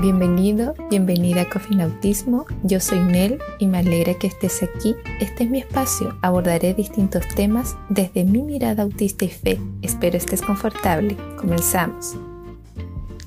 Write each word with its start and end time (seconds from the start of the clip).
Bienvenido, 0.00 0.74
bienvenida 0.88 1.42
a 1.42 1.50
Cofinautismo. 1.50 2.46
Yo 2.62 2.80
soy 2.80 3.00
Nel 3.00 3.38
y 3.58 3.66
me 3.66 3.80
alegra 3.80 4.14
que 4.14 4.28
estés 4.28 4.62
aquí. 4.62 4.96
Este 5.20 5.44
es 5.44 5.50
mi 5.50 5.58
espacio. 5.58 6.16
Abordaré 6.22 6.72
distintos 6.72 7.28
temas 7.28 7.76
desde 7.90 8.24
mi 8.24 8.42
mirada 8.42 8.84
autista 8.84 9.26
y 9.26 9.28
fe. 9.28 9.60
Espero 9.82 10.16
estés 10.16 10.40
confortable. 10.40 11.18
Comenzamos. 11.38 12.16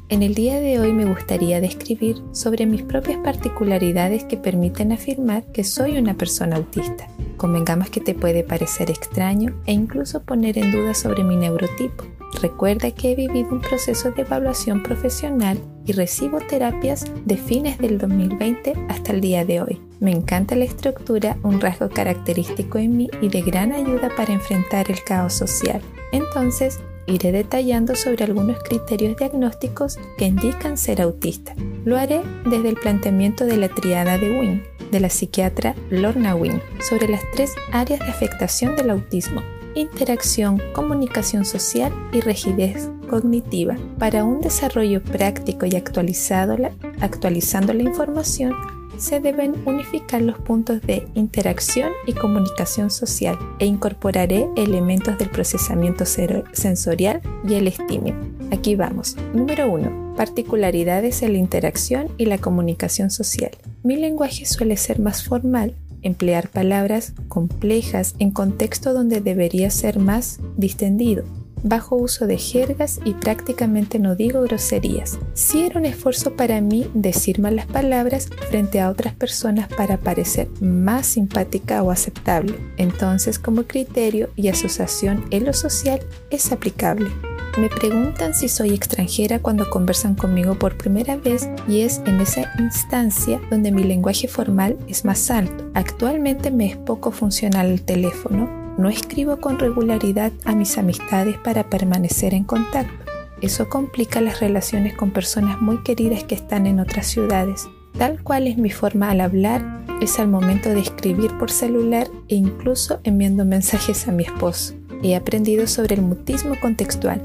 En 0.10 0.22
el 0.22 0.36
día 0.36 0.60
de 0.60 0.80
hoy 0.80 0.92
me 0.92 1.06
gustaría 1.06 1.62
describir 1.62 2.22
sobre 2.34 2.66
mis 2.66 2.84
propias 2.84 3.18
particularidades 3.24 4.26
que 4.26 4.38
permiten 4.38 4.92
afirmar 4.92 5.46
que 5.46 5.64
soy 5.64 5.98
una 5.98 6.14
persona 6.16 6.58
autista. 6.58 7.08
Convengamos 7.38 7.90
que 7.90 8.02
te 8.02 8.14
puede 8.14 8.44
parecer 8.44 8.92
extraño 8.92 9.60
e 9.66 9.72
incluso 9.72 10.24
poner 10.24 10.58
en 10.58 10.72
duda 10.72 10.94
sobre 10.94 11.24
mi 11.24 11.38
neurotipo. 11.38 12.04
Recuerda 12.42 12.92
que 12.92 13.12
he 13.12 13.16
vivido 13.16 13.50
un 13.50 13.62
proceso 13.62 14.12
de 14.12 14.24
evaluación 14.24 14.84
profesional 14.84 15.58
y 15.86 15.94
recibo 15.94 16.40
terapias 16.40 17.06
de 17.26 17.38
fines 17.38 17.78
del 17.78 17.98
2020 17.98 18.74
hasta 18.90 19.14
el 19.14 19.22
día 19.22 19.46
de 19.46 19.62
hoy. 19.62 19.82
Me 20.00 20.12
encanta 20.12 20.56
la 20.56 20.66
estructura, 20.66 21.38
un 21.44 21.62
rasgo 21.62 21.90
característico 21.90 22.78
en 22.78 22.98
mí 22.98 23.10
y 23.22 23.30
de 23.30 23.42
gran 23.42 23.72
ayuda 23.72 24.10
para 24.18 24.34
enfrentar 24.34 24.92
el 24.92 25.02
caos 25.04 25.34
social. 25.34 25.82
Entonces, 26.12 26.80
iré 27.08 27.32
detallando 27.32 27.96
sobre 27.96 28.24
algunos 28.24 28.58
criterios 28.64 29.18
diagnósticos 29.18 29.98
que 30.18 30.26
indican 30.26 30.78
ser 30.78 31.02
autista. 31.02 31.54
Lo 31.86 31.98
haré 31.98 32.22
desde 32.46 32.70
el 32.70 32.76
planteamiento 32.76 33.46
de 33.46 33.58
la 33.58 33.70
triada 33.70 34.18
de 34.18 34.40
Wing, 34.40 34.62
de 34.92 35.00
la 35.00 35.10
psiquiatra 35.10 35.76
Lorna 35.90 36.36
Wing, 36.36 36.60
sobre 36.88 37.08
las 37.08 37.22
tres 37.34 37.54
áreas 37.72 38.00
de 38.00 38.08
afectación 38.08 38.76
del 38.76 38.90
autismo, 38.90 39.42
interacción, 39.76 40.62
comunicación 40.74 41.46
social 41.46 41.92
y 42.12 42.22
rigidez 42.22 42.90
cognitiva. 43.10 43.76
Para 44.00 44.24
un 44.24 44.42
desarrollo 44.42 45.04
práctico 45.04 45.66
y 45.66 45.76
actualizado, 45.76 46.58
actualizando 47.02 47.74
la 47.74 47.84
información, 47.84 48.54
se 48.98 49.20
deben 49.20 49.56
unificar 49.66 50.22
los 50.22 50.38
puntos 50.40 50.82
de 50.82 51.08
interacción 51.14 51.92
y 52.06 52.14
comunicación 52.14 52.90
social 52.92 53.38
e 53.60 53.66
incorporaré 53.66 54.48
elementos 54.56 55.18
del 55.18 55.30
procesamiento 55.30 56.06
sensorial 56.06 57.22
y 57.48 57.56
el 57.56 57.68
estímulo. 57.68 58.16
Aquí 58.52 58.76
vamos. 58.76 59.16
Número 59.34 59.72
1. 59.72 60.16
Particularidades 60.16 61.24
en 61.24 61.34
la 61.34 61.40
interacción 61.40 62.08
y 62.18 62.26
la 62.26 62.38
comunicación 62.38 63.10
social. 63.10 63.52
Mi 63.84 63.96
lenguaje 63.96 64.46
suele 64.46 64.78
ser 64.78 65.00
más 65.00 65.24
formal, 65.24 65.76
emplear 66.02 66.50
palabras 66.50 67.14
complejas 67.28 68.16
en 68.20 68.32
contexto 68.32 68.94
donde 68.94 69.22
debería 69.22 69.70
ser 69.70 70.00
más 70.00 70.40
distendido, 70.56 71.24
bajo 71.64 71.96
uso 71.96 72.28
de 72.28 72.38
jergas 72.38 73.00
y 73.04 73.14
prácticamente 73.14 74.00
no 74.00 74.16
digo 74.16 74.42
groserías. 74.42 75.18
Si 75.34 75.66
era 75.66 75.80
un 75.80 75.86
esfuerzo 75.86 76.36
para 76.36 76.62
mí 76.62 76.88
decir 76.94 77.40
malas 77.40 77.66
palabras 77.66 78.30
frente 78.50 78.80
a 78.80 78.90
otras 78.90 79.14
personas 79.14 79.68
para 79.70 79.98
parecer 79.98 80.50
más 80.62 81.08
simpática 81.08 81.82
o 81.82 81.92
aceptable. 81.92 82.56
Entonces, 82.78 83.40
como 83.40 83.64
criterio 83.64 84.30
y 84.36 84.50
asociación 84.50 85.26
en 85.32 85.46
lo 85.46 85.54
social 85.54 86.00
es 86.30 86.52
aplicable. 86.52 87.10
Me 87.58 87.70
preguntan 87.70 88.34
si 88.34 88.50
soy 88.50 88.74
extranjera 88.74 89.38
cuando 89.38 89.70
conversan 89.70 90.16
conmigo 90.16 90.58
por 90.58 90.76
primera 90.76 91.18
vez 91.18 91.48
y 91.68 91.82
es 91.82 92.02
en 92.08 92.20
esa 92.20 92.52
instancia 92.58 93.40
donde 93.52 93.72
mi 93.72 93.84
lenguaje 93.84 94.28
formal 94.28 94.76
es 94.88 95.06
más 95.06 95.30
alto. 95.30 95.70
Actualmente 95.76 96.50
me 96.50 96.66
es 96.66 96.78
poco 96.78 97.12
funcional 97.12 97.68
el 97.68 97.84
teléfono, 97.84 98.63
no 98.78 98.90
escribo 98.90 99.38
con 99.38 99.60
regularidad 99.60 100.32
a 100.46 100.56
mis 100.56 100.78
amistades 100.78 101.38
para 101.38 101.70
permanecer 101.70 102.34
en 102.34 102.44
contacto. 102.44 102.94
Eso 103.42 103.70
complica 103.70 104.22
las 104.22 104.40
relaciones 104.40 104.96
con 104.96 105.12
personas 105.12 105.62
muy 105.62 105.84
queridas 105.84 106.24
que 106.24 106.36
están 106.36 106.66
en 106.66 106.80
otras 106.80 107.08
ciudades. 107.08 107.68
Tal 107.98 108.24
cual 108.24 108.48
es 108.48 108.58
mi 108.58 108.70
forma 108.72 109.12
al 109.12 109.22
hablar, 109.22 109.84
es 110.02 110.20
al 110.20 110.28
momento 110.28 110.70
de 110.70 110.80
escribir 110.80 111.38
por 111.38 111.52
celular 111.52 112.08
e 112.28 112.36
incluso 112.36 113.00
enviando 113.04 113.46
mensajes 113.46 114.08
a 114.08 114.12
mi 114.12 114.24
esposo. 114.24 114.74
He 115.04 115.16
aprendido 115.16 115.68
sobre 115.68 115.96
el 115.96 116.02
mutismo 116.02 116.56
contextual 116.62 117.22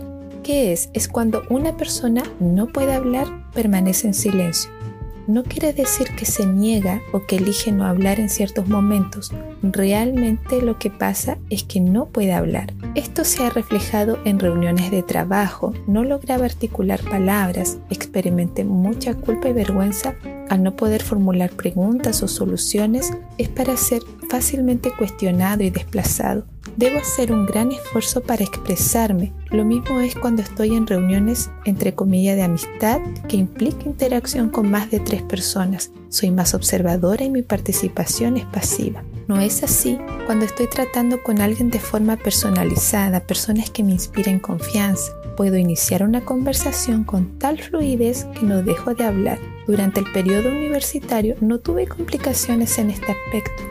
¿Qué 0.49 0.73
es? 0.73 0.89
Es 0.95 1.09
cuando 1.09 1.43
una 1.51 1.77
persona 1.77 2.23
no 2.41 2.69
puede 2.69 2.95
hablar, 2.95 3.27
permanece 3.53 4.07
en 4.07 4.15
silencio. 4.15 4.71
No 5.29 5.45
quiere 5.45 5.75
decir 5.75 6.09
que 6.17 6.25
se 6.25 6.47
niega 6.47 7.03
o 7.13 7.27
que 7.27 7.37
elige 7.37 7.71
no 7.71 7.85
hablar 7.85 8.19
en 8.19 8.31
ciertos 8.31 8.67
momentos. 8.67 9.31
Realmente 9.63 10.63
lo 10.63 10.79
que 10.79 10.89
pasa 10.89 11.37
es 11.51 11.65
que 11.65 11.81
no 11.81 12.07
puede 12.07 12.33
hablar. 12.33 12.73
Esto 12.95 13.25
se 13.27 13.45
ha 13.45 13.51
reflejado 13.51 14.19
en 14.25 14.39
reuniones 14.39 14.91
de 14.91 15.03
trabajo. 15.03 15.75
No 15.87 16.03
lograba 16.03 16.47
articular 16.47 17.01
palabras. 17.03 17.77
Experimenté 17.91 18.65
mucha 18.65 19.13
culpa 19.13 19.51
y 19.51 19.53
vergüenza 19.53 20.15
al 20.49 20.63
no 20.63 20.77
poder 20.77 21.03
formular 21.03 21.51
preguntas 21.51 22.23
o 22.23 22.29
soluciones. 22.29 23.11
Es 23.39 23.49
para 23.49 23.77
ser 23.77 24.03
fácilmente 24.29 24.93
cuestionado 24.97 25.63
y 25.63 25.71
desplazado. 25.71 26.45
Debo 26.77 26.99
hacer 26.99 27.33
un 27.33 27.45
gran 27.47 27.73
esfuerzo 27.73 28.23
para 28.23 28.45
expresarme. 28.45 29.33
Lo 29.51 29.65
mismo 29.65 29.99
es 30.01 30.15
cuando 30.15 30.43
estoy 30.43 30.77
en 30.77 30.87
reuniones 30.87 31.51
entre 31.65 31.95
comillas 31.95 32.37
de 32.37 32.43
amistad 32.43 33.01
que 33.29 33.37
implica 33.37 33.85
interacción 33.87 34.49
con 34.51 34.71
más 34.71 34.91
de 34.91 35.01
tres 35.01 35.23
personas. 35.23 35.91
Soy 36.09 36.31
más 36.31 36.55
observadora 36.55 37.25
y 37.25 37.31
mi 37.31 37.43
participación 37.43 38.37
es 38.37 38.45
pasiva. 38.47 39.03
No 39.27 39.41
es 39.41 39.63
así 39.63 39.99
cuando 40.27 40.45
estoy 40.45 40.69
tratando 40.69 41.23
con 41.23 41.41
alguien 41.41 41.69
de 41.71 41.81
forma 41.81 42.17
personalizada, 42.17 43.27
personas 43.27 43.71
que 43.71 43.83
me 43.83 43.93
inspiren 43.93 44.39
confianza. 44.39 45.13
Puedo 45.37 45.57
iniciar 45.57 46.03
una 46.03 46.25
conversación 46.25 47.05
con 47.05 47.39
tal 47.39 47.61
fluidez 47.61 48.25
que 48.39 48.47
no 48.47 48.63
dejo 48.63 48.95
de 48.95 49.05
hablar. 49.05 49.39
Durante 49.69 50.01
el 50.01 50.11
periodo 50.11 50.49
universitario 50.49 51.37
no 51.43 51.59
tuve 51.59 51.87
complicaciones 51.87 52.79
en 52.79 52.89
este 52.91 53.13
aspecto. 53.13 53.63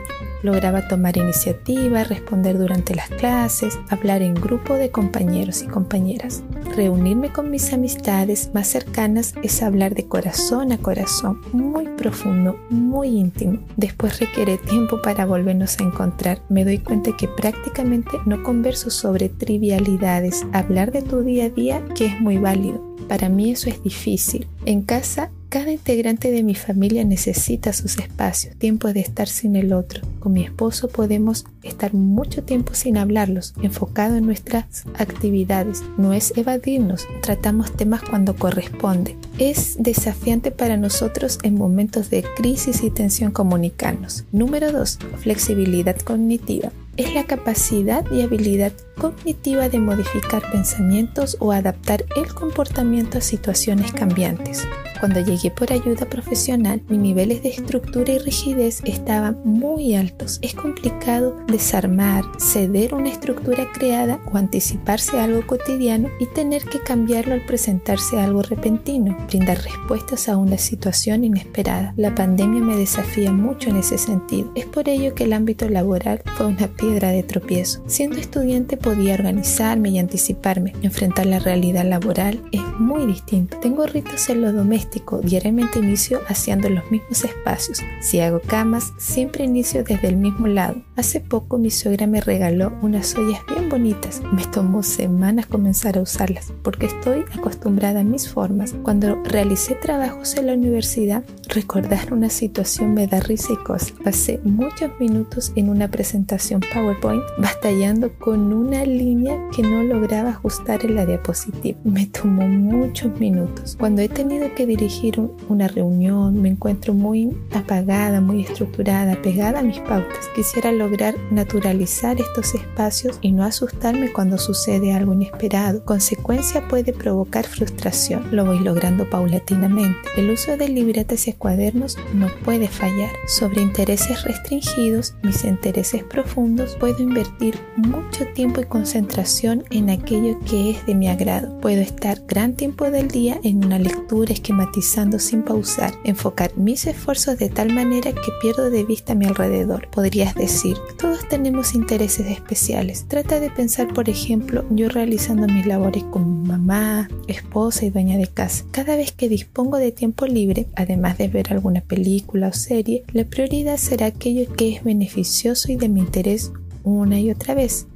Lograba 0.44 0.86
tomar 0.86 1.16
iniciativa, 1.16 2.04
responder 2.04 2.56
durante 2.56 2.94
las 2.94 3.08
clases, 3.08 3.76
hablar 3.88 4.22
en 4.22 4.34
grupo 4.34 4.74
de 4.74 4.92
compañeros 4.92 5.62
y 5.62 5.66
compañeras. 5.66 6.44
Reunirme 6.76 7.32
con 7.32 7.50
mis 7.50 7.72
amistades 7.72 8.50
más 8.54 8.68
cercanas 8.68 9.34
es 9.42 9.60
hablar 9.60 9.96
de 9.96 10.06
corazón 10.06 10.70
a 10.70 10.78
corazón, 10.78 11.40
muy 11.52 11.88
profundo, 11.88 12.56
muy 12.70 13.08
íntimo. 13.08 13.58
Después 13.76 14.20
requiere 14.20 14.56
tiempo 14.56 15.02
para 15.02 15.26
volvernos 15.26 15.80
a 15.80 15.82
encontrar. 15.82 16.40
Me 16.48 16.64
doy 16.64 16.78
cuenta 16.78 17.16
que 17.16 17.26
prácticamente 17.26 18.18
no 18.24 18.44
converso 18.44 18.90
sobre 18.90 19.28
trivialidades, 19.28 20.46
hablar 20.52 20.92
de 20.92 21.02
tu 21.02 21.22
día 21.22 21.46
a 21.46 21.50
día 21.50 21.84
que 21.96 22.06
es 22.06 22.20
muy 22.20 22.38
válido. 22.38 22.86
Para 23.08 23.28
mí 23.28 23.50
eso 23.50 23.68
es 23.70 23.82
difícil. 23.82 24.46
En 24.66 24.82
casa 24.82 25.32
cada 25.48 25.72
integrante 25.72 26.30
de 26.30 26.42
mi 26.42 26.54
familia 26.54 27.04
necesita 27.04 27.72
sus 27.72 27.98
espacios, 27.98 28.54
tiempo 28.56 28.92
de 28.92 29.00
estar 29.00 29.28
sin 29.28 29.56
el 29.56 29.72
otro. 29.72 30.02
Con 30.20 30.34
mi 30.34 30.44
esposo 30.44 30.88
podemos 30.88 31.46
estar 31.62 31.94
mucho 31.94 32.42
tiempo 32.42 32.74
sin 32.74 32.98
hablarlos, 32.98 33.54
enfocado 33.62 34.16
en 34.16 34.26
nuestras 34.26 34.84
actividades. 34.98 35.82
No 35.96 36.12
es 36.12 36.34
evadirnos, 36.36 37.06
tratamos 37.22 37.72
temas 37.72 38.02
cuando 38.02 38.36
corresponde. 38.36 39.16
Es 39.38 39.76
desafiante 39.78 40.50
para 40.50 40.76
nosotros 40.76 41.38
en 41.42 41.54
momentos 41.54 42.10
de 42.10 42.24
crisis 42.36 42.82
y 42.82 42.90
tensión 42.90 43.30
comunicarnos. 43.30 44.24
Número 44.32 44.70
2. 44.72 44.98
Flexibilidad 45.22 45.96
cognitiva 45.96 46.72
es 46.98 47.14
la 47.14 47.24
capacidad 47.24 48.04
y 48.10 48.20
habilidad 48.22 48.72
cognitiva 48.98 49.68
de 49.68 49.78
modificar 49.78 50.42
pensamientos 50.50 51.36
o 51.38 51.52
adaptar 51.52 52.04
el 52.16 52.34
comportamiento 52.34 53.18
a 53.18 53.20
situaciones 53.20 53.92
cambiantes. 53.92 54.66
Cuando 54.98 55.20
llegué 55.20 55.52
por 55.52 55.72
ayuda 55.72 56.06
profesional, 56.10 56.82
mis 56.88 56.98
niveles 56.98 57.44
de 57.44 57.50
estructura 57.50 58.12
y 58.12 58.18
rigidez 58.18 58.82
estaban 58.84 59.38
muy 59.44 59.94
altos. 59.94 60.40
Es 60.42 60.54
complicado 60.54 61.36
desarmar, 61.46 62.24
ceder 62.38 62.94
una 62.94 63.08
estructura 63.08 63.70
creada 63.72 64.18
o 64.32 64.36
anticiparse 64.36 65.18
a 65.18 65.24
algo 65.24 65.46
cotidiano 65.46 66.08
y 66.18 66.26
tener 66.26 66.64
que 66.64 66.80
cambiarlo 66.80 67.34
al 67.34 67.46
presentarse 67.46 68.18
algo 68.18 68.42
repentino, 68.42 69.16
brindar 69.28 69.62
respuestas 69.62 70.28
a 70.28 70.36
una 70.36 70.58
situación 70.58 71.22
inesperada. 71.22 71.94
La 71.96 72.16
pandemia 72.16 72.60
me 72.60 72.76
desafía 72.76 73.30
mucho 73.30 73.70
en 73.70 73.76
ese 73.76 73.98
sentido. 73.98 74.50
Es 74.56 74.66
por 74.66 74.88
ello 74.88 75.14
que 75.14 75.24
el 75.24 75.32
ámbito 75.32 75.68
laboral 75.68 76.22
fue 76.36 76.46
una 76.46 76.66
piedra 76.88 77.10
de 77.10 77.22
tropiezo. 77.22 77.82
Siendo 77.86 78.18
estudiante 78.18 78.76
podía 78.76 79.14
organizarme 79.14 79.90
y 79.90 79.98
anticiparme. 79.98 80.72
Enfrentar 80.82 81.26
la 81.26 81.38
realidad 81.38 81.84
laboral 81.84 82.42
es 82.50 82.62
muy 82.78 83.06
distinto. 83.06 83.58
Tengo 83.58 83.86
ritos 83.86 84.28
en 84.30 84.40
lo 84.40 84.52
doméstico 84.52 85.18
diariamente 85.18 85.80
inicio 85.80 86.20
haciendo 86.28 86.70
los 86.70 86.90
mismos 86.90 87.24
espacios. 87.24 87.82
Si 88.00 88.20
hago 88.20 88.40
camas, 88.40 88.92
siempre 88.98 89.44
inicio 89.44 89.84
desde 89.84 90.08
el 90.08 90.16
mismo 90.16 90.46
lado. 90.46 90.82
Hace 90.96 91.20
poco 91.20 91.58
mi 91.58 91.70
suegra 91.70 92.06
me 92.06 92.20
regaló 92.20 92.72
unas 92.80 93.14
ollas 93.16 93.40
bien 93.48 93.68
bonitas. 93.68 94.22
Me 94.32 94.44
tomó 94.46 94.82
semanas 94.82 95.46
comenzar 95.46 95.98
a 95.98 96.02
usarlas 96.02 96.52
porque 96.62 96.86
estoy 96.86 97.24
acostumbrada 97.36 98.00
a 98.00 98.04
mis 98.04 98.28
formas. 98.28 98.74
Cuando 98.82 99.22
realicé 99.24 99.74
trabajos 99.74 100.36
en 100.36 100.46
la 100.46 100.54
universidad, 100.54 101.22
recordar 101.48 102.12
una 102.12 102.30
situación 102.30 102.94
me 102.94 103.06
da 103.06 103.20
risa 103.20 103.52
y 103.52 103.56
cosa. 103.64 103.92
Pasé 104.04 104.40
muchos 104.44 104.90
minutos 105.00 105.52
en 105.56 105.70
una 105.70 105.88
presentación 105.88 106.60
PowerPoint 106.72 107.22
batallando 107.38 108.12
con 108.18 108.52
una 108.52 108.84
línea 108.84 109.38
que 109.54 109.62
no 109.62 109.82
lograba 109.82 110.30
ajustar 110.30 110.84
en 110.84 110.94
la 110.94 111.06
diapositiva. 111.06 111.78
Me 111.84 112.06
tomó 112.06 112.46
muchos 112.46 113.18
minutos. 113.18 113.76
Cuando 113.78 114.02
he 114.02 114.08
tenido 114.08 114.54
que 114.54 114.66
dirigir 114.66 115.20
una 115.48 115.68
reunión, 115.68 116.40
me 116.40 116.50
encuentro 116.50 116.92
muy 116.92 117.36
apagada, 117.52 118.20
muy 118.20 118.42
estructurada, 118.42 119.20
pegada 119.22 119.60
a 119.60 119.62
mis 119.62 119.78
pautas. 119.80 120.28
Quisiera 120.34 120.70
lograr 120.72 121.14
naturalizar 121.30 122.20
estos 122.20 122.54
espacios 122.54 123.18
y 123.22 123.32
no 123.32 123.44
asustarme 123.44 124.12
cuando 124.12 124.38
sucede 124.38 124.92
algo 124.92 125.14
inesperado. 125.14 125.84
Consecuencia 125.84 126.66
puede 126.68 126.92
provocar 126.92 127.46
frustración. 127.46 128.28
Lo 128.32 128.44
voy 128.44 128.58
logrando 128.60 129.08
paulatinamente. 129.08 130.08
El 130.16 130.30
uso 130.30 130.56
de 130.56 130.68
libretas 130.68 131.26
y 131.26 131.30
cuadernos 131.38 131.96
no 132.14 132.28
puede 132.44 132.68
fallar. 132.68 133.10
Sobre 133.26 133.62
intereses 133.62 134.24
restringidos, 134.24 135.14
mis 135.22 135.44
intereses 135.44 136.02
profundos, 136.04 136.76
puedo 136.76 137.02
invertir 137.02 137.58
mucho 137.76 138.26
tiempo 138.34 138.60
y 138.60 138.64
concentración 138.64 139.64
en 139.70 139.90
aquello 139.90 140.38
que 140.40 140.70
es 140.70 140.86
de 140.86 140.94
mi 140.94 141.08
agrado. 141.08 141.58
Puedo 141.60 141.80
estar 141.80 142.22
gran 142.26 142.54
tiempo 142.54 142.90
del 142.90 143.08
día 143.08 143.40
en 143.42 143.64
una 143.64 143.78
lectura 143.78 144.32
esquematizando 144.32 145.18
sin 145.18 145.42
pausar, 145.42 145.94
enfocar 146.04 146.56
mis 146.56 146.86
esfuerzos 146.86 147.38
de 147.38 147.48
tal 147.48 147.72
manera 147.72 148.12
que 148.12 148.32
pierdo 148.42 148.70
de 148.70 148.84
vista 148.84 149.14
mi 149.14 149.26
alrededor. 149.26 149.88
Podrías 149.90 150.34
decir, 150.34 150.76
todos 150.98 151.28
tenemos 151.28 151.74
intereses 151.74 152.26
especiales. 152.26 153.06
Trata 153.08 153.40
de 153.40 153.50
pensar, 153.50 153.92
por 153.94 154.08
ejemplo, 154.08 154.64
yo 154.70 154.88
realizando 154.88 155.46
mis 155.46 155.66
labores 155.66 156.04
como 156.04 156.26
mamá, 156.44 157.08
esposa 157.26 157.84
y 157.84 157.90
dueña 157.90 158.18
de 158.18 158.26
casa. 158.26 158.64
Cada 158.70 158.96
vez 158.96 159.12
que 159.12 159.28
dispongo 159.28 159.78
de 159.78 159.92
tiempo 159.92 160.26
libre, 160.26 160.66
además 160.74 161.18
de 161.18 161.27
ver 161.28 161.52
alguna 161.52 161.80
película 161.80 162.48
o 162.48 162.52
serie, 162.52 163.04
la 163.12 163.24
prioridad 163.24 163.76
será 163.76 164.06
aquello 164.06 164.52
que 164.54 164.74
es 164.74 164.84
beneficioso 164.84 165.70
y 165.72 165.76
de 165.76 165.88
mi 165.88 166.00
interés 166.00 166.52
una 166.84 167.20
y 167.20 167.30
otra 167.30 167.54
vez. 167.54 167.86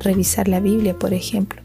Revisar 0.00 0.48
la 0.48 0.60
Biblia, 0.60 0.98
por 0.98 1.14
ejemplo 1.14 1.62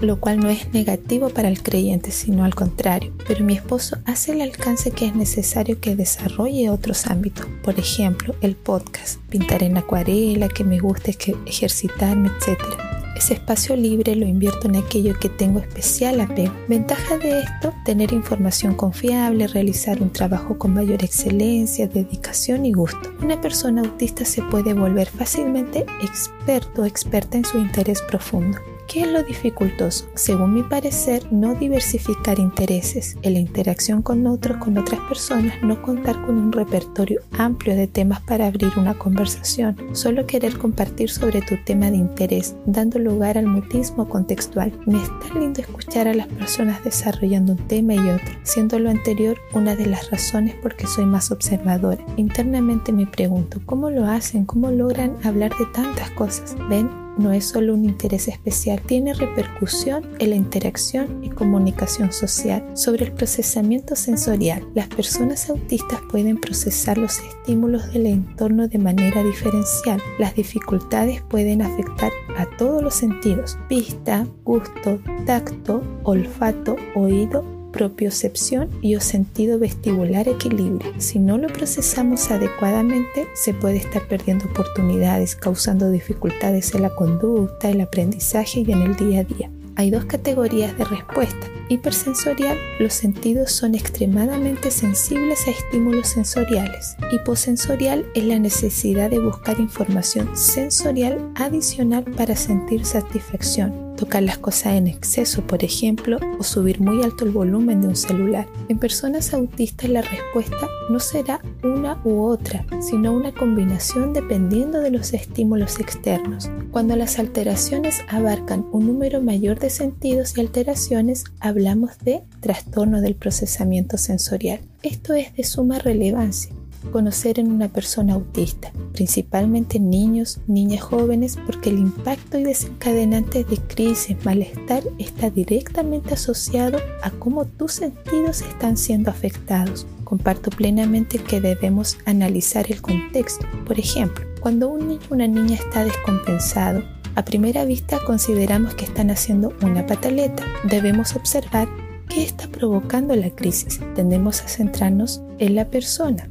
lo 0.00 0.20
cual 0.20 0.40
no 0.40 0.48
es 0.48 0.72
negativo 0.72 1.30
para 1.30 1.48
el 1.48 1.62
creyente, 1.62 2.10
sino 2.10 2.44
al 2.44 2.54
contrario. 2.54 3.12
Pero 3.26 3.44
mi 3.44 3.54
esposo 3.54 3.98
hace 4.04 4.32
el 4.32 4.40
alcance 4.42 4.90
que 4.90 5.06
es 5.06 5.14
necesario 5.14 5.80
que 5.80 5.96
desarrolle 5.96 6.70
otros 6.70 7.06
ámbitos, 7.06 7.46
por 7.62 7.78
ejemplo, 7.78 8.34
el 8.40 8.56
podcast, 8.56 9.20
pintar 9.28 9.62
en 9.62 9.78
acuarela, 9.78 10.48
que 10.48 10.64
me 10.64 10.78
guste 10.78 11.16
ejercitarme, 11.46 12.28
etc. 12.28 12.95
Ese 13.16 13.32
espacio 13.32 13.76
libre 13.76 14.14
lo 14.14 14.26
invierto 14.26 14.68
en 14.68 14.76
aquello 14.76 15.18
que 15.18 15.30
tengo 15.30 15.58
especial 15.58 16.20
apego. 16.20 16.52
Ventaja 16.68 17.16
de 17.16 17.40
esto, 17.40 17.72
tener 17.82 18.12
información 18.12 18.74
confiable, 18.74 19.46
realizar 19.46 20.02
un 20.02 20.10
trabajo 20.10 20.58
con 20.58 20.74
mayor 20.74 21.02
excelencia, 21.02 21.88
dedicación 21.88 22.66
y 22.66 22.72
gusto. 22.72 23.10
Una 23.22 23.40
persona 23.40 23.80
autista 23.80 24.26
se 24.26 24.42
puede 24.42 24.74
volver 24.74 25.08
fácilmente 25.08 25.86
experto 26.02 26.82
o 26.82 26.84
experta 26.84 27.38
en 27.38 27.46
su 27.46 27.56
interés 27.56 28.02
profundo. 28.02 28.58
¿Qué 28.86 29.00
es 29.00 29.08
lo 29.08 29.24
dificultoso? 29.24 30.08
Según 30.14 30.54
mi 30.54 30.62
parecer, 30.62 31.26
no 31.32 31.54
diversificar 31.54 32.38
intereses, 32.38 33.16
en 33.22 33.32
la 33.34 33.40
interacción 33.40 34.00
con 34.00 34.26
otros, 34.26 34.58
con 34.58 34.78
otras 34.78 35.00
personas, 35.08 35.60
no 35.62 35.82
contar 35.82 36.24
con 36.24 36.38
un 36.38 36.52
repertorio 36.52 37.20
amplio 37.36 37.74
de 37.74 37.88
temas 37.88 38.20
para 38.20 38.46
abrir 38.46 38.70
una 38.76 38.94
conversación, 38.94 39.76
solo 39.92 40.26
querer 40.26 40.56
compartir 40.56 41.10
sobre 41.10 41.42
tu 41.42 41.56
tema 41.64 41.90
de 41.90 41.96
interés, 41.96 42.54
dando 42.64 43.00
lugar 43.00 43.36
al 43.36 43.46
mutismo 43.46 44.08
contextual. 44.08 44.72
Me 44.86 45.02
es 45.02 45.10
tan 45.20 45.40
lindo 45.40 45.60
escuchar 45.60 46.06
a 46.06 46.14
las 46.14 46.28
personas 46.28 46.84
desarrollando 46.84 47.52
un 47.52 47.66
tema 47.66 47.94
y 47.94 47.98
otro, 47.98 48.38
siendo 48.44 48.78
lo 48.78 48.90
anterior 48.90 49.36
una 49.52 49.74
de 49.74 49.86
las 49.86 50.10
razones 50.10 50.54
por 50.54 50.76
que 50.76 50.86
soy 50.86 51.06
más 51.06 51.32
observadora. 51.32 52.04
Internamente 52.16 52.92
me 52.92 53.06
pregunto, 53.06 53.60
¿cómo 53.66 53.90
lo 53.90 54.06
hacen? 54.06 54.44
¿Cómo 54.44 54.70
logran 54.70 55.16
hablar 55.24 55.50
de 55.58 55.66
tantas 55.66 56.10
cosas? 56.10 56.56
¿Ven? 56.68 57.05
No 57.16 57.32
es 57.32 57.46
solo 57.46 57.74
un 57.74 57.84
interés 57.84 58.28
especial, 58.28 58.80
tiene 58.82 59.14
repercusión 59.14 60.04
en 60.18 60.30
la 60.30 60.36
interacción 60.36 61.22
y 61.24 61.30
comunicación 61.30 62.12
social 62.12 62.64
sobre 62.74 63.06
el 63.06 63.12
procesamiento 63.12 63.96
sensorial. 63.96 64.66
Las 64.74 64.88
personas 64.88 65.48
autistas 65.48 66.00
pueden 66.10 66.38
procesar 66.38 66.98
los 66.98 67.18
estímulos 67.18 67.92
del 67.92 68.06
entorno 68.06 68.68
de 68.68 68.78
manera 68.78 69.22
diferencial. 69.22 70.00
Las 70.18 70.34
dificultades 70.34 71.22
pueden 71.22 71.62
afectar 71.62 72.12
a 72.36 72.46
todos 72.56 72.82
los 72.82 72.94
sentidos, 72.94 73.58
vista, 73.68 74.26
gusto, 74.44 75.00
tacto, 75.24 75.82
olfato, 76.04 76.76
oído 76.94 77.55
propiocepción 77.76 78.70
y 78.80 78.96
o 78.96 79.00
sentido 79.00 79.58
vestibular 79.58 80.28
equilibrio. 80.28 80.92
Si 80.98 81.18
no 81.18 81.36
lo 81.36 81.48
procesamos 81.48 82.30
adecuadamente, 82.30 83.26
se 83.34 83.52
puede 83.52 83.76
estar 83.76 84.08
perdiendo 84.08 84.46
oportunidades, 84.46 85.36
causando 85.36 85.90
dificultades 85.90 86.74
en 86.74 86.82
la 86.82 86.94
conducta, 86.94 87.68
el 87.68 87.82
aprendizaje 87.82 88.64
y 88.66 88.72
en 88.72 88.80
el 88.82 88.96
día 88.96 89.20
a 89.20 89.24
día. 89.24 89.50
Hay 89.78 89.90
dos 89.90 90.06
categorías 90.06 90.76
de 90.78 90.84
respuesta. 90.84 91.46
Hipersensorial, 91.68 92.56
los 92.78 92.94
sentidos 92.94 93.52
son 93.52 93.74
extremadamente 93.74 94.70
sensibles 94.70 95.46
a 95.46 95.50
estímulos 95.50 96.08
sensoriales. 96.08 96.96
Hiposensorial 97.12 98.06
es 98.14 98.24
la 98.24 98.38
necesidad 98.38 99.10
de 99.10 99.18
buscar 99.18 99.60
información 99.60 100.34
sensorial 100.34 101.30
adicional 101.34 102.04
para 102.04 102.36
sentir 102.36 102.86
satisfacción 102.86 103.85
tocar 103.96 104.22
las 104.22 104.38
cosas 104.38 104.74
en 104.74 104.86
exceso, 104.86 105.42
por 105.42 105.64
ejemplo, 105.64 106.18
o 106.38 106.42
subir 106.42 106.80
muy 106.80 107.02
alto 107.02 107.24
el 107.24 107.30
volumen 107.30 107.80
de 107.80 107.88
un 107.88 107.96
celular. 107.96 108.46
En 108.68 108.78
personas 108.78 109.34
autistas 109.34 109.90
la 109.90 110.02
respuesta 110.02 110.68
no 110.90 111.00
será 111.00 111.40
una 111.62 112.00
u 112.04 112.22
otra, 112.22 112.64
sino 112.80 113.12
una 113.12 113.32
combinación 113.32 114.12
dependiendo 114.12 114.80
de 114.80 114.90
los 114.90 115.12
estímulos 115.12 115.80
externos. 115.80 116.50
Cuando 116.70 116.96
las 116.96 117.18
alteraciones 117.18 118.00
abarcan 118.08 118.66
un 118.72 118.86
número 118.86 119.20
mayor 119.20 119.58
de 119.58 119.70
sentidos 119.70 120.36
y 120.36 120.40
alteraciones, 120.40 121.24
hablamos 121.40 121.98
de 121.98 122.22
trastorno 122.40 123.00
del 123.00 123.14
procesamiento 123.14 123.98
sensorial. 123.98 124.60
Esto 124.82 125.14
es 125.14 125.34
de 125.34 125.44
suma 125.44 125.78
relevancia 125.78 126.55
conocer 126.90 127.38
en 127.38 127.50
una 127.50 127.68
persona 127.68 128.14
autista, 128.14 128.72
principalmente 128.92 129.78
niños, 129.78 130.40
niñas 130.46 130.82
jóvenes, 130.82 131.38
porque 131.46 131.70
el 131.70 131.78
impacto 131.78 132.38
y 132.38 132.44
desencadenante 132.44 133.44
de 133.44 133.56
crisis, 133.58 134.16
malestar 134.24 134.82
está 134.98 135.30
directamente 135.30 136.14
asociado 136.14 136.78
a 137.02 137.10
cómo 137.10 137.44
tus 137.44 137.72
sentidos 137.72 138.42
están 138.42 138.76
siendo 138.76 139.10
afectados. 139.10 139.86
Comparto 140.04 140.50
plenamente 140.50 141.18
que 141.18 141.40
debemos 141.40 141.98
analizar 142.04 142.70
el 142.70 142.80
contexto. 142.80 143.46
Por 143.66 143.78
ejemplo, 143.78 144.24
cuando 144.40 144.68
un 144.68 144.88
niño 144.88 145.00
o 145.10 145.14
una 145.14 145.26
niña 145.26 145.56
está 145.56 145.84
descompensado, 145.84 146.82
a 147.16 147.24
primera 147.24 147.64
vista 147.64 147.98
consideramos 148.04 148.74
que 148.74 148.84
están 148.84 149.10
haciendo 149.10 149.54
una 149.62 149.86
pataleta. 149.86 150.44
Debemos 150.64 151.16
observar 151.16 151.66
qué 152.08 152.22
está 152.22 152.46
provocando 152.48 153.16
la 153.16 153.30
crisis. 153.30 153.80
Tendemos 153.94 154.42
a 154.42 154.48
centrarnos 154.48 155.22
en 155.38 155.54
la 155.54 155.64
persona, 155.64 156.28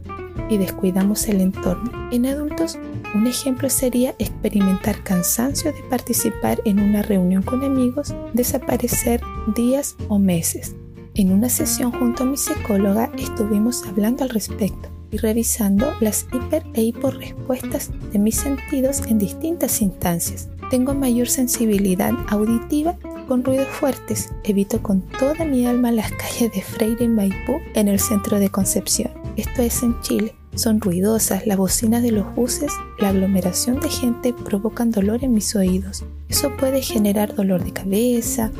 y 0.49 0.57
descuidamos 0.57 1.27
el 1.27 1.41
entorno. 1.41 1.91
En 2.11 2.25
adultos, 2.25 2.77
un 3.13 3.27
ejemplo 3.27 3.69
sería 3.69 4.15
experimentar 4.19 5.03
cansancio 5.03 5.71
de 5.71 5.81
participar 5.89 6.61
en 6.65 6.79
una 6.79 7.01
reunión 7.01 7.43
con 7.43 7.63
amigos, 7.63 8.13
desaparecer 8.33 9.21
días 9.55 9.95
o 10.07 10.19
meses. 10.19 10.75
En 11.15 11.31
una 11.31 11.49
sesión 11.49 11.91
junto 11.91 12.23
a 12.23 12.25
mi 12.25 12.37
psicóloga 12.37 13.09
estuvimos 13.17 13.85
hablando 13.85 14.23
al 14.23 14.29
respecto 14.29 14.89
y 15.11 15.17
revisando 15.17 15.93
las 16.01 16.27
hiper 16.33 16.65
e 16.73 16.83
hiporrespuestas 16.83 17.91
de 18.11 18.19
mis 18.19 18.35
sentidos 18.35 19.01
en 19.07 19.17
distintas 19.17 19.81
instancias. 19.81 20.49
Tengo 20.69 20.93
mayor 20.93 21.29
sensibilidad 21.29 22.11
auditiva 22.27 22.97
con 23.27 23.43
ruidos 23.43 23.67
fuertes. 23.67 24.33
Evito 24.43 24.81
con 24.81 25.01
toda 25.01 25.45
mi 25.45 25.65
alma 25.65 25.91
las 25.91 26.11
calles 26.11 26.51
de 26.53 26.61
Freire 26.61 27.05
y 27.05 27.07
Maipú 27.07 27.59
en 27.73 27.87
el 27.87 27.99
centro 27.99 28.39
de 28.39 28.49
Concepción. 28.49 29.24
Esto 29.37 29.61
es 29.61 29.83
en 29.83 29.99
Chile. 30.01 30.35
Son 30.55 30.79
ruidosas 30.79 31.45
las 31.45 31.57
bocinas 31.57 32.01
de 32.01 32.11
los 32.11 32.33
buses, 32.35 32.71
la 32.99 33.09
aglomeración 33.09 33.81
de 33.81 33.89
gente 33.89 34.33
provocan 34.33 34.91
dolor 34.91 35.23
en 35.23 35.33
mis 35.33 35.53
oídos. 35.55 36.05
Eso 36.29 36.55
puede 36.55 36.81
generar 36.81 37.35
dolor 37.35 37.63
de 37.63 37.73
cabeza, 37.73 38.51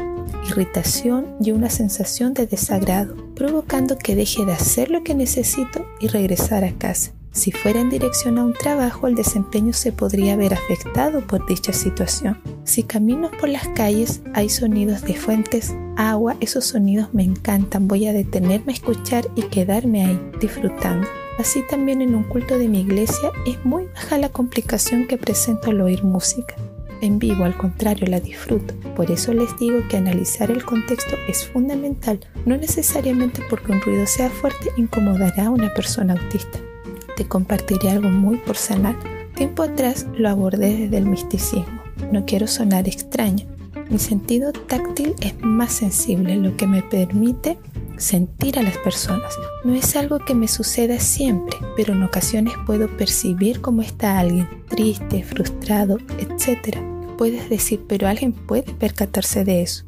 irritación 0.49 1.37
y 1.39 1.51
una 1.51 1.69
sensación 1.69 2.33
de 2.33 2.47
desagrado, 2.47 3.15
provocando 3.35 3.97
que 3.97 4.15
deje 4.15 4.45
de 4.45 4.51
hacer 4.51 4.91
lo 4.91 5.03
que 5.03 5.15
necesito 5.15 5.85
y 6.01 6.07
regresar 6.07 6.65
a 6.65 6.73
casa. 6.73 7.11
Si 7.35 7.51
fuera 7.51 7.81
en 7.81 7.89
dirección 7.89 8.37
a 8.37 8.45
un 8.45 8.53
trabajo, 8.53 9.07
el 9.07 9.15
desempeño 9.15 9.73
se 9.73 9.91
podría 9.91 10.37
ver 10.37 10.53
afectado 10.53 11.19
por 11.19 11.45
dicha 11.45 11.73
situación. 11.73 12.39
Si 12.63 12.81
camino 12.81 13.29
por 13.29 13.49
las 13.49 13.67
calles, 13.67 14.21
hay 14.33 14.47
sonidos 14.47 15.01
de 15.01 15.15
fuentes, 15.15 15.75
agua, 15.97 16.37
esos 16.39 16.63
sonidos 16.63 17.13
me 17.13 17.23
encantan. 17.23 17.89
Voy 17.89 18.07
a 18.07 18.13
detenerme 18.13 18.71
a 18.71 18.75
escuchar 18.75 19.27
y 19.35 19.43
quedarme 19.43 20.05
ahí, 20.05 20.31
disfrutando. 20.39 21.05
Así 21.37 21.61
también 21.69 22.01
en 22.01 22.15
un 22.15 22.23
culto 22.23 22.57
de 22.57 22.69
mi 22.69 22.79
iglesia 22.79 23.33
es 23.45 23.63
muy 23.65 23.85
baja 23.93 24.17
la 24.17 24.29
complicación 24.29 25.05
que 25.05 25.17
presento 25.17 25.71
al 25.71 25.81
oír 25.81 26.05
música. 26.05 26.55
en 27.01 27.19
vivo, 27.19 27.43
al 27.43 27.57
contrario, 27.57 28.07
la 28.07 28.21
disfruto. 28.21 28.73
Por 28.95 29.11
eso 29.11 29.33
les 29.33 29.55
digo 29.59 29.79
que 29.89 29.97
analizar 29.97 30.49
el 30.49 30.63
contexto 30.63 31.17
es 31.27 31.45
fundamental, 31.45 32.21
no 32.45 32.55
necesariamente 32.55 33.43
porque 33.49 33.73
un 33.73 33.81
ruido 33.81 34.07
sea 34.07 34.29
fuerte 34.29 34.71
incomodará 34.77 35.47
a 35.47 35.49
una 35.49 35.73
persona 35.73 36.13
autista. 36.13 36.64
Te 37.15 37.27
compartiré 37.27 37.89
algo 37.89 38.09
muy 38.09 38.37
personal. 38.37 38.97
Tiempo 39.35 39.63
atrás 39.63 40.05
lo 40.17 40.29
abordé 40.29 40.75
desde 40.75 40.97
el 40.97 41.05
misticismo. 41.05 41.81
No 42.11 42.25
quiero 42.25 42.47
sonar 42.47 42.87
extraño. 42.87 43.45
Mi 43.89 43.99
sentido 43.99 44.51
táctil 44.51 45.15
es 45.21 45.35
más 45.41 45.73
sensible, 45.73 46.35
lo 46.37 46.57
que 46.57 46.67
me 46.67 46.81
permite 46.81 47.57
sentir 47.97 48.59
a 48.59 48.63
las 48.63 48.77
personas. 48.79 49.35
No 49.63 49.73
es 49.73 49.95
algo 49.95 50.19
que 50.19 50.35
me 50.35 50.47
suceda 50.47 50.99
siempre, 50.99 51.55
pero 51.77 51.93
en 51.93 52.03
ocasiones 52.03 52.53
puedo 52.65 52.87
percibir 52.97 53.61
cómo 53.61 53.81
está 53.81 54.19
alguien 54.19 54.47
triste, 54.67 55.23
frustrado, 55.23 55.97
etc. 56.17 56.77
Puedes 57.17 57.49
decir, 57.49 57.81
pero 57.87 58.07
alguien 58.07 58.33
puede 58.33 58.63
percatarse 58.63 59.45
de 59.45 59.61
eso. 59.61 59.85